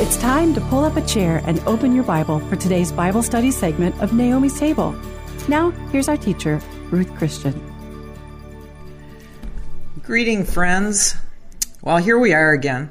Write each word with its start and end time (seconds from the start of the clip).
It's 0.00 0.16
time 0.16 0.52
to 0.54 0.60
pull 0.62 0.84
up 0.84 0.96
a 0.96 1.06
chair 1.06 1.42
and 1.44 1.60
open 1.60 1.94
your 1.94 2.02
Bible 2.02 2.40
for 2.40 2.56
today's 2.56 2.90
Bible 2.90 3.22
study 3.22 3.50
segment 3.50 4.00
of 4.02 4.12
Naomi's 4.12 4.58
Table. 4.58 4.96
Now, 5.48 5.70
here's 5.90 6.08
our 6.08 6.16
teacher, 6.16 6.60
Ruth 6.90 7.14
Christian. 7.14 7.54
Greeting, 10.02 10.44
friends. 10.44 11.14
Well, 11.82 11.98
here 11.98 12.18
we 12.18 12.32
are 12.32 12.52
again, 12.52 12.90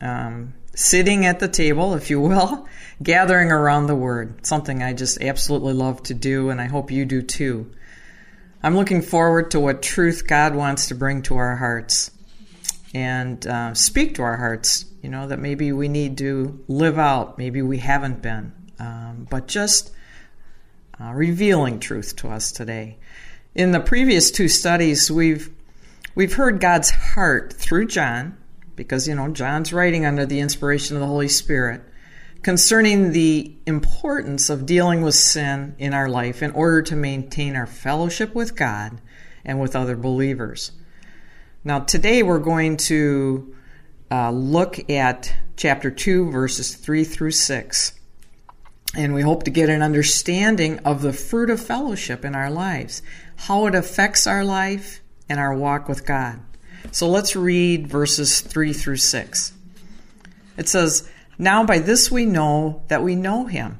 um, 0.00 0.54
sitting 0.74 1.26
at 1.26 1.40
the 1.40 1.48
table, 1.48 1.94
if 1.94 2.10
you 2.10 2.20
will, 2.20 2.66
gathering 3.02 3.50
around 3.50 3.88
the 3.88 3.96
Word. 3.96 4.46
Something 4.46 4.82
I 4.82 4.94
just 4.94 5.20
absolutely 5.20 5.74
love 5.74 6.02
to 6.04 6.14
do, 6.14 6.48
and 6.50 6.60
I 6.60 6.66
hope 6.66 6.90
you 6.90 7.04
do 7.04 7.22
too. 7.22 7.70
I'm 8.62 8.76
looking 8.76 9.02
forward 9.02 9.50
to 9.50 9.60
what 9.60 9.82
truth 9.82 10.26
God 10.26 10.54
wants 10.54 10.88
to 10.88 10.94
bring 10.94 11.22
to 11.22 11.36
our 11.36 11.56
hearts 11.56 12.10
and 12.94 13.46
uh, 13.46 13.74
speak 13.74 14.14
to 14.14 14.22
our 14.22 14.36
hearts, 14.36 14.86
you 15.06 15.12
know, 15.12 15.28
that 15.28 15.38
maybe 15.38 15.70
we 15.70 15.86
need 15.86 16.18
to 16.18 16.64
live 16.66 16.98
out, 16.98 17.38
maybe 17.38 17.62
we 17.62 17.78
haven't 17.78 18.22
been, 18.22 18.52
um, 18.80 19.24
but 19.30 19.46
just 19.46 19.92
uh, 21.00 21.12
revealing 21.12 21.78
truth 21.78 22.16
to 22.16 22.28
us 22.28 22.50
today. 22.50 22.98
In 23.54 23.70
the 23.70 23.78
previous 23.78 24.32
two 24.32 24.48
studies, 24.48 25.08
we've 25.08 25.48
we've 26.16 26.32
heard 26.32 26.60
God's 26.60 26.90
heart 26.90 27.52
through 27.52 27.86
John, 27.86 28.36
because 28.74 29.06
you 29.06 29.14
know 29.14 29.28
John's 29.28 29.72
writing 29.72 30.04
under 30.04 30.26
the 30.26 30.40
inspiration 30.40 30.96
of 30.96 31.00
the 31.00 31.06
Holy 31.06 31.28
Spirit 31.28 31.82
concerning 32.42 33.12
the 33.12 33.54
importance 33.64 34.50
of 34.50 34.66
dealing 34.66 35.02
with 35.02 35.14
sin 35.14 35.76
in 35.78 35.94
our 35.94 36.08
life 36.08 36.42
in 36.42 36.50
order 36.50 36.82
to 36.82 36.96
maintain 36.96 37.54
our 37.54 37.68
fellowship 37.68 38.34
with 38.34 38.56
God 38.56 39.00
and 39.44 39.60
with 39.60 39.76
other 39.76 39.94
believers. 39.94 40.72
Now, 41.62 41.78
today 41.78 42.24
we're 42.24 42.40
going 42.40 42.76
to 42.78 43.55
uh, 44.10 44.30
look 44.30 44.90
at 44.90 45.34
chapter 45.56 45.90
2, 45.90 46.30
verses 46.30 46.74
3 46.74 47.04
through 47.04 47.32
6. 47.32 47.92
And 48.94 49.14
we 49.14 49.22
hope 49.22 49.42
to 49.44 49.50
get 49.50 49.68
an 49.68 49.82
understanding 49.82 50.78
of 50.80 51.02
the 51.02 51.12
fruit 51.12 51.50
of 51.50 51.60
fellowship 51.60 52.24
in 52.24 52.34
our 52.34 52.50
lives, 52.50 53.02
how 53.36 53.66
it 53.66 53.74
affects 53.74 54.26
our 54.26 54.44
life 54.44 55.00
and 55.28 55.38
our 55.38 55.54
walk 55.54 55.88
with 55.88 56.06
God. 56.06 56.40
So 56.92 57.08
let's 57.08 57.36
read 57.36 57.88
verses 57.88 58.40
3 58.40 58.72
through 58.72 58.96
6. 58.96 59.52
It 60.56 60.68
says, 60.68 61.08
Now 61.38 61.64
by 61.64 61.78
this 61.78 62.10
we 62.10 62.24
know 62.24 62.82
that 62.88 63.02
we 63.02 63.16
know 63.16 63.46
him, 63.46 63.78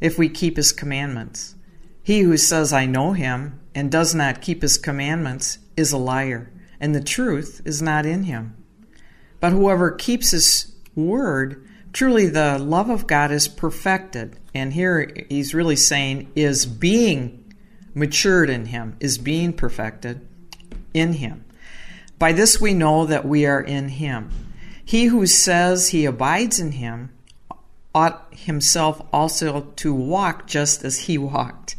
if 0.00 0.18
we 0.18 0.28
keep 0.28 0.56
his 0.56 0.72
commandments. 0.72 1.54
He 2.02 2.20
who 2.20 2.36
says, 2.36 2.72
I 2.72 2.86
know 2.86 3.12
him, 3.12 3.60
and 3.74 3.90
does 3.90 4.14
not 4.14 4.40
keep 4.40 4.62
his 4.62 4.78
commandments, 4.78 5.58
is 5.76 5.92
a 5.92 5.98
liar 5.98 6.50
and 6.84 6.94
the 6.94 7.02
truth 7.02 7.62
is 7.64 7.80
not 7.80 8.04
in 8.04 8.24
him. 8.24 8.54
But 9.44 9.52
whoever 9.52 9.90
keeps 9.90 10.30
his 10.30 10.72
word, 10.94 11.68
truly 11.92 12.28
the 12.28 12.58
love 12.58 12.88
of 12.88 13.06
God 13.06 13.30
is 13.30 13.46
perfected. 13.46 14.38
And 14.54 14.72
here 14.72 15.12
he's 15.28 15.52
really 15.52 15.76
saying, 15.76 16.32
is 16.34 16.64
being 16.64 17.54
matured 17.92 18.48
in 18.48 18.64
him, 18.64 18.96
is 19.00 19.18
being 19.18 19.52
perfected 19.52 20.26
in 20.94 21.12
him. 21.12 21.44
By 22.18 22.32
this 22.32 22.58
we 22.58 22.72
know 22.72 23.04
that 23.04 23.26
we 23.26 23.44
are 23.44 23.60
in 23.60 23.90
him. 23.90 24.30
He 24.82 25.04
who 25.04 25.26
says 25.26 25.90
he 25.90 26.06
abides 26.06 26.58
in 26.58 26.72
him 26.72 27.10
ought 27.94 28.32
himself 28.32 29.06
also 29.12 29.72
to 29.76 29.92
walk 29.92 30.46
just 30.46 30.84
as 30.84 31.00
he 31.00 31.18
walked. 31.18 31.76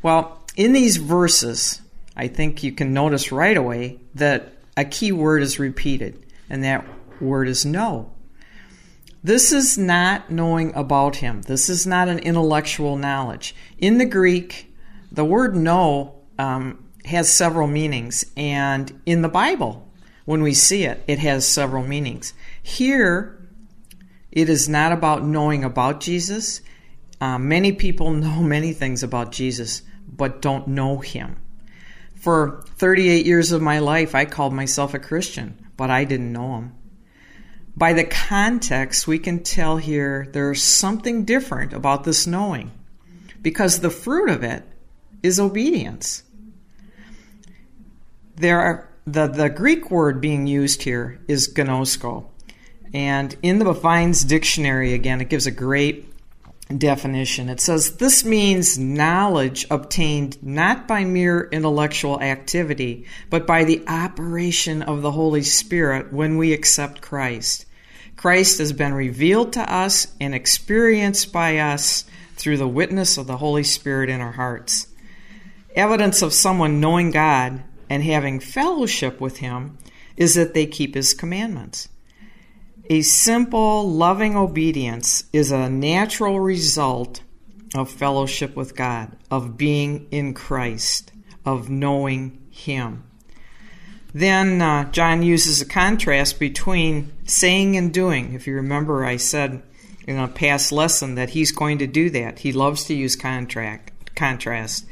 Well, 0.00 0.42
in 0.56 0.72
these 0.72 0.96
verses, 0.96 1.82
I 2.16 2.28
think 2.28 2.62
you 2.62 2.72
can 2.72 2.94
notice 2.94 3.30
right 3.30 3.58
away 3.58 3.98
that 4.14 4.54
a 4.74 4.86
key 4.86 5.12
word 5.12 5.42
is 5.42 5.58
repeated, 5.58 6.23
and 6.48 6.64
that 6.64 6.86
word 7.20 7.48
is 7.48 7.64
know. 7.64 8.12
This 9.22 9.52
is 9.52 9.78
not 9.78 10.30
knowing 10.30 10.74
about 10.74 11.16
him. 11.16 11.42
This 11.42 11.70
is 11.70 11.86
not 11.86 12.08
an 12.08 12.18
intellectual 12.18 12.96
knowledge. 12.96 13.54
In 13.78 13.96
the 13.98 14.04
Greek, 14.04 14.72
the 15.10 15.24
word 15.24 15.56
know 15.56 16.16
um, 16.38 16.84
has 17.06 17.32
several 17.32 17.66
meanings, 17.66 18.26
and 18.36 19.00
in 19.06 19.22
the 19.22 19.28
Bible, 19.28 19.88
when 20.24 20.42
we 20.42 20.54
see 20.54 20.84
it, 20.84 21.02
it 21.06 21.18
has 21.20 21.46
several 21.46 21.82
meanings. 21.82 22.34
Here, 22.62 23.40
it 24.30 24.48
is 24.48 24.68
not 24.68 24.92
about 24.92 25.24
knowing 25.24 25.64
about 25.64 26.00
Jesus. 26.00 26.60
Uh, 27.20 27.38
many 27.38 27.72
people 27.72 28.10
know 28.12 28.42
many 28.42 28.72
things 28.72 29.02
about 29.02 29.32
Jesus, 29.32 29.82
but 30.06 30.42
don't 30.42 30.68
know 30.68 30.98
him. 30.98 31.36
For 32.16 32.64
38 32.76 33.26
years 33.26 33.52
of 33.52 33.62
my 33.62 33.78
life, 33.78 34.14
I 34.14 34.24
called 34.24 34.54
myself 34.54 34.94
a 34.94 34.98
Christian, 34.98 35.63
but 35.76 35.90
I 35.90 36.04
didn't 36.04 36.32
know 36.32 36.56
him. 36.56 36.72
By 37.76 37.92
the 37.92 38.04
context, 38.04 39.08
we 39.08 39.18
can 39.18 39.42
tell 39.42 39.78
here 39.78 40.28
there's 40.32 40.62
something 40.62 41.24
different 41.24 41.72
about 41.72 42.04
this 42.04 42.26
knowing 42.26 42.70
because 43.42 43.80
the 43.80 43.90
fruit 43.90 44.28
of 44.28 44.44
it 44.44 44.64
is 45.22 45.40
obedience. 45.40 46.22
There 48.36 48.60
are 48.60 48.88
the, 49.06 49.26
the 49.26 49.50
Greek 49.50 49.90
word 49.90 50.20
being 50.20 50.46
used 50.46 50.82
here 50.82 51.20
is 51.28 51.52
ginosko. 51.52 52.26
And 52.92 53.36
in 53.42 53.58
the 53.58 53.72
Vine's 53.72 54.22
dictionary, 54.22 54.94
again, 54.94 55.20
it 55.20 55.28
gives 55.28 55.46
a 55.46 55.50
great 55.50 56.13
definition. 56.68 57.48
It 57.48 57.60
says 57.60 57.96
this 57.96 58.24
means 58.24 58.78
knowledge 58.78 59.66
obtained 59.70 60.42
not 60.42 60.88
by 60.88 61.04
mere 61.04 61.48
intellectual 61.52 62.20
activity, 62.20 63.06
but 63.28 63.46
by 63.46 63.64
the 63.64 63.84
operation 63.86 64.82
of 64.82 65.02
the 65.02 65.12
Holy 65.12 65.42
Spirit 65.42 66.12
when 66.12 66.38
we 66.38 66.52
accept 66.52 67.02
Christ. 67.02 67.66
Christ 68.16 68.58
has 68.58 68.72
been 68.72 68.94
revealed 68.94 69.52
to 69.54 69.72
us 69.72 70.06
and 70.20 70.34
experienced 70.34 71.32
by 71.32 71.58
us 71.58 72.04
through 72.36 72.56
the 72.56 72.68
witness 72.68 73.18
of 73.18 73.26
the 73.26 73.36
Holy 73.36 73.64
Spirit 73.64 74.08
in 74.08 74.20
our 74.20 74.32
hearts. 74.32 74.88
Evidence 75.76 76.22
of 76.22 76.32
someone 76.32 76.80
knowing 76.80 77.10
God 77.10 77.62
and 77.90 78.02
having 78.02 78.40
fellowship 78.40 79.20
with 79.20 79.38
Him 79.38 79.76
is 80.16 80.34
that 80.34 80.54
they 80.54 80.66
keep 80.66 80.94
His 80.94 81.12
commandments. 81.12 81.88
A 82.90 83.00
simple, 83.00 83.90
loving 83.90 84.36
obedience 84.36 85.24
is 85.32 85.50
a 85.50 85.70
natural 85.70 86.38
result 86.38 87.22
of 87.74 87.90
fellowship 87.90 88.54
with 88.54 88.76
God, 88.76 89.16
of 89.30 89.56
being 89.56 90.06
in 90.10 90.34
Christ, 90.34 91.10
of 91.46 91.70
knowing 91.70 92.46
Him. 92.50 93.04
Then 94.12 94.60
uh, 94.60 94.90
John 94.92 95.22
uses 95.22 95.60
a 95.60 95.66
contrast 95.66 96.38
between 96.38 97.12
saying 97.24 97.76
and 97.76 97.92
doing. 97.92 98.34
If 98.34 98.46
you 98.46 98.54
remember, 98.56 99.04
I 99.04 99.16
said 99.16 99.62
in 100.06 100.18
a 100.18 100.28
past 100.28 100.70
lesson 100.70 101.14
that 101.14 101.30
he's 101.30 101.52
going 101.52 101.78
to 101.78 101.86
do 101.86 102.10
that. 102.10 102.38
He 102.40 102.52
loves 102.52 102.84
to 102.84 102.94
use 102.94 103.16
contract, 103.16 104.14
contrast, 104.14 104.86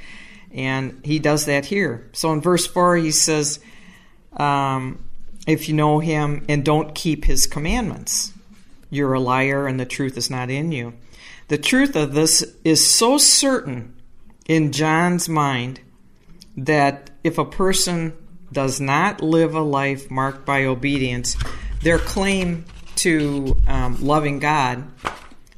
and 0.50 0.98
he 1.04 1.19
does 1.19 1.44
that 1.44 1.66
here. 1.66 2.08
So 2.14 2.32
in 2.32 2.41
verse 2.41 2.66
4, 2.66 2.97
he 2.97 3.10
says, 3.10 3.60
um, 4.36 5.04
if 5.47 5.69
you 5.69 5.75
know 5.75 5.98
him 5.98 6.44
and 6.48 6.64
don't 6.64 6.94
keep 6.94 7.25
his 7.25 7.47
commandments. 7.47 8.32
You're 8.91 9.14
a 9.14 9.20
liar 9.20 9.66
and 9.66 9.80
the 9.80 9.86
truth 9.86 10.16
is 10.16 10.30
not 10.30 10.50
in 10.50 10.72
you. 10.72 10.94
The 11.48 11.58
truth 11.58 11.97
of 11.97 12.14
this 12.14 12.44
is 12.64 12.86
so 12.86 13.19
certain 13.19 13.94
in 14.47 14.72
John's 14.72 15.28
mind 15.28 15.81
that 16.56 17.10
if 17.25 17.38
a 17.38 17.44
person 17.44 18.12
does 18.52 18.81
not 18.81 19.22
live 19.22 19.54
a 19.54 19.62
life 19.62 20.10
marked 20.10 20.44
by 20.44 20.64
obedience, 20.64 21.36
their 21.82 21.98
claim 21.98 22.64
to 22.97 23.56
um, 23.66 23.97
loving 24.04 24.38
God 24.38 24.84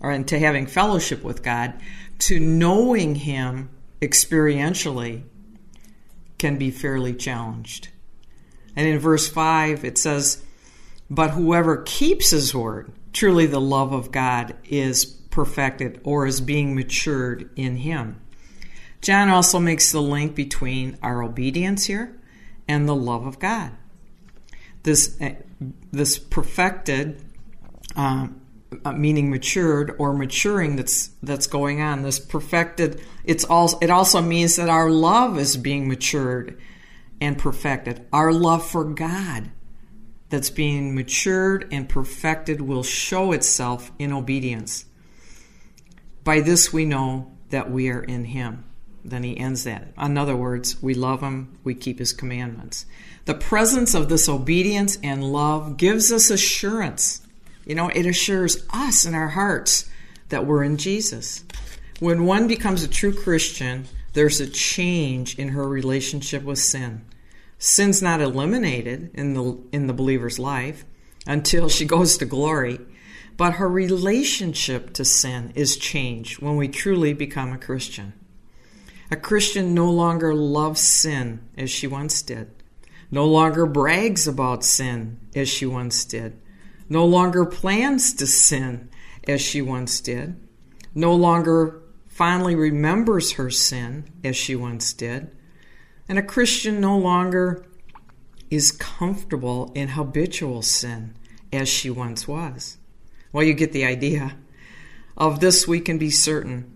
or 0.00 0.10
and 0.10 0.26
to 0.28 0.38
having 0.38 0.66
fellowship 0.66 1.22
with 1.22 1.42
God, 1.42 1.74
to 2.20 2.38
knowing 2.38 3.14
Him 3.14 3.70
experientially, 4.00 5.22
can 6.38 6.58
be 6.58 6.70
fairly 6.70 7.14
challenged. 7.14 7.88
And 8.76 8.86
in 8.86 8.98
verse 8.98 9.28
5, 9.28 9.84
it 9.84 9.98
says, 9.98 10.42
But 11.08 11.30
whoever 11.30 11.78
keeps 11.78 12.30
his 12.30 12.54
word, 12.54 12.92
truly 13.12 13.46
the 13.46 13.60
love 13.60 13.92
of 13.92 14.10
God 14.10 14.56
is 14.64 15.04
perfected 15.04 16.00
or 16.04 16.26
is 16.26 16.40
being 16.40 16.74
matured 16.74 17.50
in 17.56 17.76
him. 17.76 18.20
John 19.00 19.28
also 19.28 19.58
makes 19.58 19.92
the 19.92 20.00
link 20.00 20.34
between 20.34 20.96
our 21.02 21.22
obedience 21.22 21.84
here 21.86 22.18
and 22.66 22.88
the 22.88 22.94
love 22.94 23.26
of 23.26 23.38
God. 23.38 23.72
This, 24.82 25.16
eh, 25.20 25.34
this 25.92 26.18
perfected, 26.18 27.22
um, 27.96 28.40
uh, 28.84 28.92
meaning 28.92 29.30
matured 29.30 29.94
or 29.98 30.14
maturing 30.14 30.76
that's 30.76 31.10
that's 31.22 31.46
going 31.46 31.80
on. 31.80 32.02
This 32.02 32.18
perfected. 32.18 33.00
It's 33.24 33.44
also 33.44 33.78
it 33.80 33.90
also 33.90 34.20
means 34.20 34.56
that 34.56 34.68
our 34.68 34.90
love 34.90 35.38
is 35.38 35.56
being 35.56 35.86
matured 35.86 36.58
and 37.20 37.38
perfected. 37.38 38.06
Our 38.12 38.32
love 38.32 38.66
for 38.66 38.84
God 38.84 39.50
that's 40.28 40.50
being 40.50 40.94
matured 40.94 41.68
and 41.70 41.88
perfected 41.88 42.60
will 42.60 42.82
show 42.82 43.32
itself 43.32 43.92
in 43.98 44.12
obedience. 44.12 44.84
By 46.24 46.40
this 46.40 46.72
we 46.72 46.84
know 46.84 47.30
that 47.50 47.70
we 47.70 47.90
are 47.90 48.02
in 48.02 48.24
Him. 48.24 48.64
Then 49.04 49.22
he 49.22 49.38
ends 49.38 49.64
that. 49.64 49.92
In 50.00 50.16
other 50.16 50.34
words, 50.34 50.82
we 50.82 50.94
love 50.94 51.20
Him, 51.20 51.58
we 51.62 51.74
keep 51.74 51.98
His 51.98 52.12
commandments. 52.12 52.86
The 53.26 53.34
presence 53.34 53.94
of 53.94 54.08
this 54.08 54.28
obedience 54.28 54.98
and 55.02 55.22
love 55.22 55.76
gives 55.76 56.10
us 56.10 56.30
assurance 56.30 57.20
You 57.66 57.74
know, 57.74 57.88
it 57.88 58.06
assures 58.06 58.66
us 58.70 59.06
in 59.06 59.14
our 59.14 59.28
hearts 59.28 59.88
that 60.28 60.46
we're 60.46 60.64
in 60.64 60.76
Jesus. 60.76 61.44
When 62.00 62.26
one 62.26 62.48
becomes 62.48 62.82
a 62.82 62.88
true 62.88 63.12
Christian, 63.14 63.86
there's 64.14 64.40
a 64.40 64.48
change 64.48 65.38
in 65.38 65.48
her 65.48 65.68
relationship 65.68 66.42
with 66.42 66.58
sin. 66.58 67.04
Sin's 67.58 68.00
not 68.00 68.20
eliminated 68.20 69.10
in 69.14 69.34
the 69.34 69.58
in 69.72 69.86
the 69.86 69.92
believer's 69.92 70.38
life 70.38 70.84
until 71.26 71.68
she 71.68 71.84
goes 71.84 72.16
to 72.18 72.24
glory, 72.24 72.80
but 73.36 73.54
her 73.54 73.68
relationship 73.68 74.92
to 74.94 75.04
sin 75.04 75.52
is 75.54 75.76
changed 75.76 76.40
when 76.40 76.56
we 76.56 76.68
truly 76.68 77.12
become 77.12 77.52
a 77.52 77.58
Christian. 77.58 78.12
A 79.10 79.16
Christian 79.16 79.74
no 79.74 79.90
longer 79.90 80.34
loves 80.34 80.80
sin 80.80 81.40
as 81.56 81.70
she 81.70 81.86
once 81.86 82.22
did, 82.22 82.50
no 83.10 83.26
longer 83.26 83.66
brags 83.66 84.26
about 84.26 84.64
sin 84.64 85.18
as 85.34 85.48
she 85.48 85.66
once 85.66 86.04
did, 86.04 86.38
no 86.88 87.04
longer 87.04 87.44
plans 87.44 88.14
to 88.14 88.26
sin 88.26 88.88
as 89.26 89.40
she 89.40 89.60
once 89.62 90.00
did, 90.00 90.36
no 90.94 91.14
longer 91.14 91.80
fondly 92.14 92.54
remembers 92.54 93.32
her 93.32 93.50
sin 93.50 94.04
as 94.22 94.36
she 94.36 94.54
once 94.54 94.92
did, 94.92 95.28
and 96.08 96.16
a 96.16 96.22
Christian 96.22 96.80
no 96.80 96.96
longer 96.96 97.66
is 98.50 98.70
comfortable 98.70 99.72
in 99.74 99.88
habitual 99.88 100.62
sin 100.62 101.16
as 101.52 101.68
she 101.68 101.90
once 101.90 102.28
was. 102.28 102.78
Well, 103.32 103.42
you 103.42 103.52
get 103.52 103.72
the 103.72 103.84
idea. 103.84 104.36
Of 105.16 105.40
this 105.40 105.66
we 105.66 105.80
can 105.80 105.98
be 105.98 106.10
certain. 106.10 106.72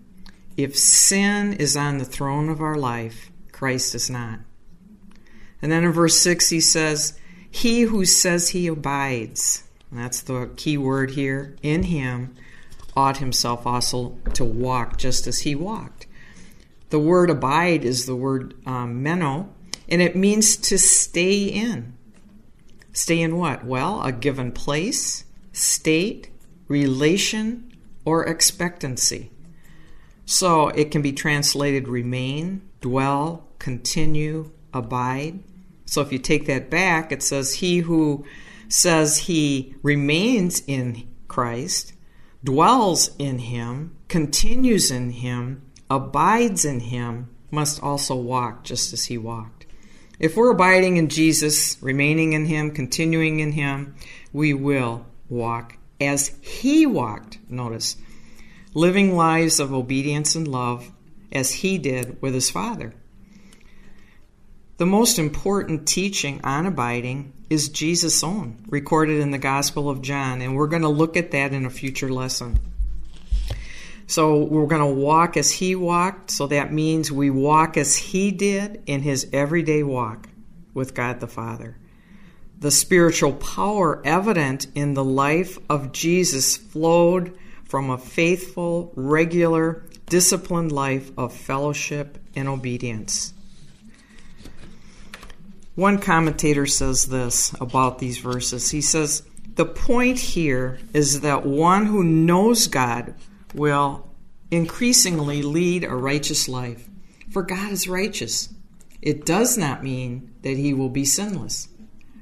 If 0.56 0.76
sin 0.76 1.52
is 1.52 1.76
on 1.76 1.98
the 1.98 2.04
throne 2.04 2.48
of 2.48 2.60
our 2.60 2.76
life, 2.76 3.30
Christ 3.52 3.94
is 3.94 4.10
not. 4.10 4.40
And 5.62 5.70
then 5.70 5.84
in 5.84 5.92
verse 5.92 6.18
6, 6.18 6.50
he 6.50 6.60
says, 6.60 7.16
He 7.48 7.82
who 7.82 8.04
says 8.04 8.48
he 8.48 8.66
abides, 8.66 9.62
that's 9.92 10.20
the 10.22 10.50
key 10.56 10.76
word 10.76 11.12
here, 11.12 11.56
in 11.62 11.84
him, 11.84 12.34
himself 13.18 13.66
also 13.66 14.18
to 14.34 14.44
walk 14.44 14.98
just 14.98 15.26
as 15.26 15.40
he 15.40 15.54
walked. 15.54 16.06
The 16.90 16.98
word 16.98 17.30
abide 17.30 17.84
is 17.84 18.06
the 18.06 18.16
word 18.16 18.54
um, 18.66 19.02
meno, 19.02 19.48
and 19.88 20.02
it 20.02 20.16
means 20.16 20.56
to 20.56 20.78
stay 20.78 21.44
in. 21.44 21.94
Stay 22.92 23.20
in 23.20 23.36
what? 23.36 23.64
Well, 23.64 24.02
a 24.02 24.12
given 24.12 24.52
place, 24.52 25.24
state, 25.52 26.30
relation, 26.66 27.72
or 28.04 28.24
expectancy. 28.26 29.30
So 30.24 30.68
it 30.68 30.90
can 30.90 31.02
be 31.02 31.12
translated 31.12 31.88
remain, 31.88 32.68
dwell, 32.80 33.48
continue, 33.58 34.50
abide. 34.74 35.40
So 35.86 36.00
if 36.02 36.12
you 36.12 36.18
take 36.18 36.46
that 36.46 36.70
back, 36.70 37.12
it 37.12 37.22
says, 37.22 37.54
He 37.54 37.78
who 37.78 38.24
says 38.68 39.18
he 39.18 39.74
remains 39.82 40.62
in 40.66 41.08
Christ, 41.26 41.94
dwells 42.42 43.10
in 43.18 43.38
him, 43.38 43.96
continues 44.08 44.90
in 44.90 45.10
him, 45.10 45.62
abides 45.90 46.64
in 46.64 46.80
him, 46.80 47.30
must 47.50 47.82
also 47.82 48.14
walk 48.14 48.64
just 48.64 48.92
as 48.92 49.06
he 49.06 49.18
walked. 49.18 49.66
If 50.18 50.36
we're 50.36 50.50
abiding 50.50 50.96
in 50.96 51.08
Jesus, 51.08 51.80
remaining 51.82 52.32
in 52.32 52.46
him, 52.46 52.72
continuing 52.72 53.40
in 53.40 53.52
him, 53.52 53.94
we 54.32 54.52
will 54.52 55.06
walk 55.28 55.76
as 56.00 56.32
he 56.40 56.86
walked. 56.86 57.38
Notice 57.48 57.96
living 58.74 59.16
lives 59.16 59.60
of 59.60 59.72
obedience 59.72 60.34
and 60.34 60.46
love 60.46 60.90
as 61.32 61.52
he 61.52 61.78
did 61.78 62.20
with 62.20 62.34
his 62.34 62.50
Father. 62.50 62.94
The 64.78 64.86
most 64.86 65.18
important 65.18 65.88
teaching 65.88 66.40
on 66.44 66.64
abiding 66.64 67.32
is 67.50 67.68
Jesus' 67.68 68.22
own, 68.22 68.58
recorded 68.68 69.18
in 69.18 69.32
the 69.32 69.38
Gospel 69.38 69.90
of 69.90 70.02
John, 70.02 70.40
and 70.40 70.54
we're 70.54 70.68
going 70.68 70.82
to 70.82 70.88
look 70.88 71.16
at 71.16 71.32
that 71.32 71.52
in 71.52 71.66
a 71.66 71.70
future 71.70 72.12
lesson. 72.12 72.60
So 74.06 74.44
we're 74.44 74.68
going 74.68 74.80
to 74.80 75.00
walk 75.00 75.36
as 75.36 75.50
he 75.50 75.74
walked, 75.74 76.30
so 76.30 76.46
that 76.46 76.72
means 76.72 77.10
we 77.10 77.28
walk 77.28 77.76
as 77.76 77.96
he 77.96 78.30
did 78.30 78.84
in 78.86 79.02
his 79.02 79.28
everyday 79.32 79.82
walk 79.82 80.28
with 80.74 80.94
God 80.94 81.18
the 81.18 81.26
Father. 81.26 81.76
The 82.60 82.70
spiritual 82.70 83.32
power 83.32 84.00
evident 84.04 84.68
in 84.76 84.94
the 84.94 85.04
life 85.04 85.58
of 85.68 85.90
Jesus 85.90 86.56
flowed 86.56 87.36
from 87.64 87.90
a 87.90 87.98
faithful, 87.98 88.92
regular, 88.94 89.82
disciplined 90.06 90.70
life 90.70 91.10
of 91.18 91.34
fellowship 91.34 92.18
and 92.36 92.46
obedience. 92.46 93.34
One 95.78 95.98
commentator 96.00 96.66
says 96.66 97.04
this 97.04 97.54
about 97.60 98.00
these 98.00 98.18
verses. 98.18 98.68
He 98.68 98.80
says, 98.80 99.22
The 99.54 99.64
point 99.64 100.18
here 100.18 100.80
is 100.92 101.20
that 101.20 101.46
one 101.46 101.86
who 101.86 102.02
knows 102.02 102.66
God 102.66 103.14
will 103.54 104.10
increasingly 104.50 105.42
lead 105.42 105.84
a 105.84 105.94
righteous 105.94 106.48
life, 106.48 106.88
for 107.30 107.44
God 107.44 107.70
is 107.70 107.86
righteous. 107.86 108.48
It 109.00 109.24
does 109.24 109.56
not 109.56 109.84
mean 109.84 110.34
that 110.42 110.56
he 110.56 110.74
will 110.74 110.88
be 110.88 111.04
sinless. 111.04 111.68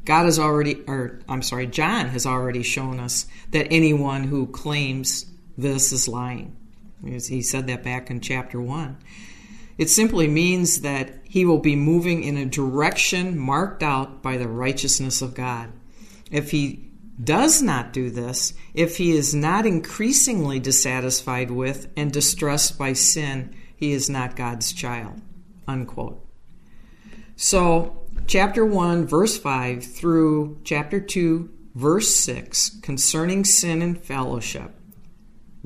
God 0.04 0.26
has 0.26 0.38
already, 0.38 0.82
or 0.86 1.20
I'm 1.26 1.40
sorry, 1.40 1.66
John 1.66 2.08
has 2.08 2.26
already 2.26 2.62
shown 2.62 3.00
us 3.00 3.24
that 3.52 3.68
anyone 3.70 4.24
who 4.24 4.48
claims 4.48 5.24
this 5.56 5.92
is 5.92 6.06
lying. 6.06 6.54
He 7.02 7.40
said 7.40 7.68
that 7.68 7.82
back 7.82 8.10
in 8.10 8.20
chapter 8.20 8.60
1. 8.60 8.98
It 9.78 9.90
simply 9.90 10.26
means 10.26 10.80
that 10.80 11.20
he 11.24 11.44
will 11.44 11.58
be 11.58 11.76
moving 11.76 12.22
in 12.22 12.36
a 12.36 12.46
direction 12.46 13.38
marked 13.38 13.82
out 13.82 14.22
by 14.22 14.36
the 14.36 14.48
righteousness 14.48 15.20
of 15.20 15.34
God. 15.34 15.72
If 16.30 16.50
he 16.50 16.90
does 17.22 17.62
not 17.62 17.92
do 17.92 18.10
this, 18.10 18.54
if 18.74 18.96
he 18.96 19.12
is 19.12 19.34
not 19.34 19.66
increasingly 19.66 20.58
dissatisfied 20.58 21.50
with 21.50 21.88
and 21.96 22.12
distressed 22.12 22.78
by 22.78 22.92
sin, 22.92 23.54
he 23.76 23.92
is 23.92 24.08
not 24.08 24.36
God's 24.36 24.72
child. 24.72 25.20
Unquote. 25.68 26.24
So, 27.36 28.06
chapter 28.26 28.64
1, 28.64 29.06
verse 29.06 29.36
5 29.38 29.84
through 29.84 30.60
chapter 30.64 31.00
2, 31.00 31.50
verse 31.74 32.14
6, 32.16 32.80
concerning 32.80 33.44
sin 33.44 33.82
and 33.82 34.02
fellowship 34.02 34.72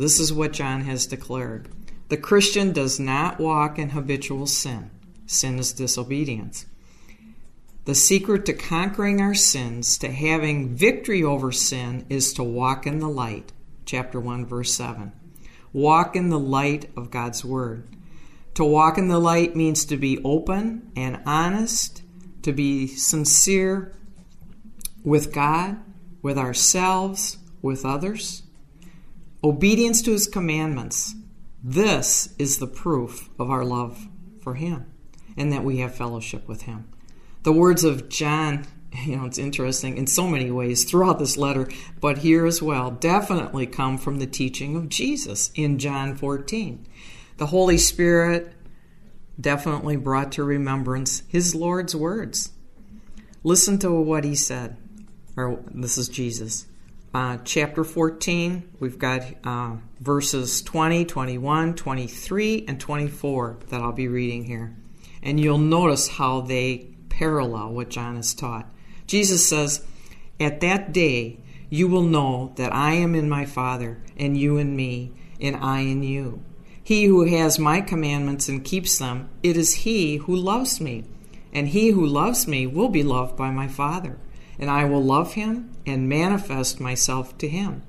this 0.00 0.18
is 0.18 0.32
what 0.32 0.54
John 0.54 0.80
has 0.84 1.04
declared. 1.04 1.68
The 2.10 2.16
Christian 2.16 2.72
does 2.72 2.98
not 2.98 3.38
walk 3.38 3.78
in 3.78 3.90
habitual 3.90 4.48
sin. 4.48 4.90
Sin 5.26 5.60
is 5.60 5.72
disobedience. 5.72 6.66
The 7.84 7.94
secret 7.94 8.44
to 8.46 8.52
conquering 8.52 9.20
our 9.20 9.32
sins, 9.32 9.96
to 9.98 10.10
having 10.10 10.74
victory 10.74 11.22
over 11.22 11.52
sin, 11.52 12.04
is 12.08 12.32
to 12.32 12.42
walk 12.42 12.84
in 12.84 12.98
the 12.98 13.08
light. 13.08 13.52
Chapter 13.86 14.18
1, 14.18 14.44
verse 14.44 14.74
7. 14.74 15.12
Walk 15.72 16.16
in 16.16 16.30
the 16.30 16.38
light 16.38 16.90
of 16.96 17.12
God's 17.12 17.44
Word. 17.44 17.86
To 18.54 18.64
walk 18.64 18.98
in 18.98 19.06
the 19.06 19.20
light 19.20 19.54
means 19.54 19.84
to 19.84 19.96
be 19.96 20.20
open 20.24 20.90
and 20.96 21.22
honest, 21.24 22.02
to 22.42 22.52
be 22.52 22.88
sincere 22.88 23.96
with 25.04 25.32
God, 25.32 25.78
with 26.22 26.36
ourselves, 26.36 27.38
with 27.62 27.84
others. 27.86 28.42
Obedience 29.44 30.02
to 30.02 30.10
his 30.10 30.26
commandments. 30.26 31.14
This 31.62 32.34
is 32.38 32.58
the 32.58 32.66
proof 32.66 33.28
of 33.38 33.50
our 33.50 33.64
love 33.64 34.08
for 34.42 34.54
him 34.54 34.86
and 35.36 35.52
that 35.52 35.64
we 35.64 35.78
have 35.78 35.94
fellowship 35.94 36.48
with 36.48 36.62
him. 36.62 36.88
The 37.42 37.52
words 37.52 37.84
of 37.84 38.08
John, 38.08 38.66
you 39.04 39.16
know, 39.16 39.26
it's 39.26 39.38
interesting 39.38 39.96
in 39.96 40.06
so 40.06 40.26
many 40.26 40.50
ways 40.50 40.84
throughout 40.84 41.18
this 41.18 41.36
letter, 41.36 41.68
but 42.00 42.18
here 42.18 42.46
as 42.46 42.62
well, 42.62 42.90
definitely 42.90 43.66
come 43.66 43.98
from 43.98 44.18
the 44.18 44.26
teaching 44.26 44.74
of 44.74 44.88
Jesus 44.88 45.50
in 45.54 45.78
John 45.78 46.16
14. 46.16 46.86
The 47.36 47.46
Holy 47.46 47.78
Spirit 47.78 48.52
definitely 49.38 49.96
brought 49.96 50.32
to 50.32 50.44
remembrance 50.44 51.22
his 51.28 51.54
Lord's 51.54 51.94
words. 51.94 52.52
Listen 53.42 53.78
to 53.78 53.90
what 53.92 54.24
he 54.24 54.34
said. 54.34 54.76
Or 55.36 55.62
this 55.70 55.96
is 55.96 56.08
Jesus 56.08 56.66
uh, 57.12 57.38
chapter 57.44 57.84
14. 57.84 58.70
We've 58.78 58.98
got 58.98 59.22
uh, 59.44 59.76
verses 60.00 60.62
20, 60.62 61.04
21, 61.04 61.74
23, 61.74 62.64
and 62.68 62.80
24 62.80 63.58
that 63.68 63.80
I'll 63.80 63.92
be 63.92 64.08
reading 64.08 64.44
here. 64.44 64.76
And 65.22 65.40
you'll 65.40 65.58
notice 65.58 66.08
how 66.08 66.40
they 66.40 66.88
parallel 67.08 67.72
what 67.72 67.90
John 67.90 68.16
has 68.16 68.34
taught. 68.34 68.66
Jesus 69.06 69.48
says, 69.48 69.84
At 70.38 70.60
that 70.60 70.92
day 70.92 71.40
you 71.68 71.88
will 71.88 72.02
know 72.02 72.52
that 72.56 72.74
I 72.74 72.94
am 72.94 73.14
in 73.14 73.28
my 73.28 73.44
Father, 73.44 74.02
and 74.16 74.36
you 74.36 74.56
in 74.56 74.74
me, 74.74 75.12
and 75.40 75.56
I 75.56 75.80
in 75.80 76.02
you. 76.02 76.42
He 76.82 77.04
who 77.04 77.24
has 77.26 77.58
my 77.58 77.80
commandments 77.80 78.48
and 78.48 78.64
keeps 78.64 78.98
them, 78.98 79.28
it 79.42 79.56
is 79.56 79.74
he 79.74 80.16
who 80.16 80.34
loves 80.34 80.80
me. 80.80 81.04
And 81.52 81.68
he 81.68 81.90
who 81.90 82.06
loves 82.06 82.46
me 82.46 82.66
will 82.66 82.88
be 82.88 83.02
loved 83.02 83.36
by 83.36 83.50
my 83.50 83.68
Father 83.68 84.18
and 84.60 84.70
I 84.70 84.84
will 84.84 85.02
love 85.02 85.34
him 85.34 85.72
and 85.86 86.08
manifest 86.08 86.78
myself 86.78 87.36
to 87.38 87.48
him. 87.48 87.82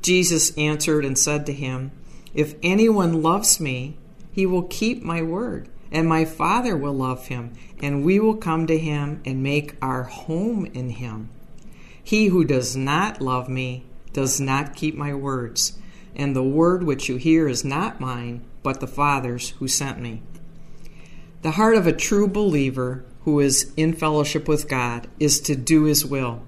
Jesus 0.00 0.56
answered 0.56 1.04
and 1.04 1.18
said 1.18 1.44
to 1.46 1.52
him, 1.52 1.90
If 2.32 2.54
anyone 2.62 3.22
loves 3.22 3.60
me, 3.60 3.98
he 4.32 4.46
will 4.46 4.62
keep 4.62 5.02
my 5.02 5.20
word, 5.20 5.68
and 5.90 6.08
my 6.08 6.24
Father 6.24 6.76
will 6.76 6.94
love 6.94 7.26
him, 7.26 7.52
and 7.82 8.04
we 8.04 8.20
will 8.20 8.36
come 8.36 8.68
to 8.68 8.78
him 8.78 9.20
and 9.26 9.42
make 9.42 9.74
our 9.82 10.04
home 10.04 10.64
in 10.66 10.90
him. 10.90 11.28
He 12.02 12.28
who 12.28 12.44
does 12.44 12.76
not 12.76 13.20
love 13.20 13.48
me 13.48 13.84
does 14.12 14.40
not 14.40 14.76
keep 14.76 14.94
my 14.94 15.12
words, 15.12 15.76
and 16.14 16.34
the 16.34 16.42
word 16.42 16.84
which 16.84 17.08
you 17.08 17.16
hear 17.16 17.48
is 17.48 17.64
not 17.64 18.00
mine, 18.00 18.44
but 18.62 18.78
the 18.78 18.86
Father's 18.86 19.50
who 19.50 19.66
sent 19.66 20.00
me. 20.00 20.22
The 21.42 21.52
heart 21.52 21.76
of 21.76 21.86
a 21.86 21.92
true 21.92 22.28
believer 22.28 23.04
who 23.24 23.40
is 23.40 23.72
in 23.76 23.92
fellowship 23.92 24.48
with 24.48 24.68
God 24.68 25.08
is 25.18 25.40
to 25.40 25.54
do 25.54 25.84
his 25.84 26.04
will. 26.04 26.42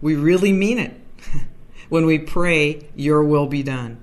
We 0.00 0.14
really 0.14 0.52
mean 0.52 0.78
it 0.78 1.00
when 1.88 2.06
we 2.06 2.18
pray, 2.18 2.86
Your 2.94 3.24
will 3.24 3.46
be 3.46 3.62
done. 3.62 3.98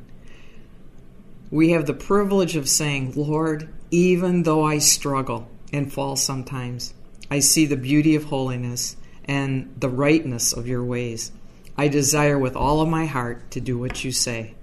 We 1.52 1.70
have 1.70 1.86
the 1.86 1.94
privilege 1.94 2.56
of 2.56 2.68
saying, 2.68 3.14
Lord, 3.16 3.70
even 3.92 4.44
though 4.44 4.66
I 4.66 4.80
struggle 4.80 5.48
and 5.72 5.92
fall 5.92 6.16
sometimes, 6.16 6.94
I 7.30 7.40
see 7.40 7.66
the 7.66 7.78
beauty 7.78 8.16
of 8.16 8.26
holiness 8.26 8.98
and 9.26 9.74
the 9.80 9.90
rightness 9.90 10.54
of 10.54 10.68
your 10.68 10.84
ways. 10.84 11.32
I 11.78 11.88
desire 11.88 12.40
with 12.40 12.56
all 12.56 12.82
of 12.82 12.90
my 12.90 13.06
heart 13.06 13.52
to 13.52 13.62
do 13.62 13.78
what 13.78 14.04
you 14.04 14.12
say. 14.12 14.56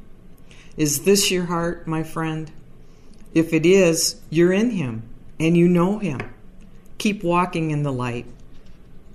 Is 0.77 1.05
this 1.05 1.31
your 1.31 1.45
heart, 1.45 1.87
my 1.87 2.03
friend? 2.03 2.51
If 3.35 3.53
it 3.53 3.67
is, 3.67 4.21
you're 4.31 4.53
in 4.53 4.71
Him 4.71 5.03
and 5.39 5.57
you 5.57 5.69
know 5.69 5.99
Him. 5.99 6.21
Keep 7.03 7.25
walking 7.25 7.73
in 7.73 7.83
the 7.83 7.93
light, 7.93 8.27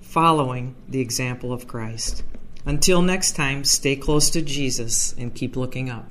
following 0.01 0.75
the 0.89 0.99
example 0.99 1.53
of 1.53 1.69
Christ. 1.69 2.21
Until 2.65 3.01
next 3.01 3.37
time, 3.37 3.63
stay 3.63 3.95
close 3.95 4.29
to 4.31 4.41
Jesus 4.41 5.15
and 5.17 5.33
keep 5.33 5.55
looking 5.55 5.89
up. 5.89 6.09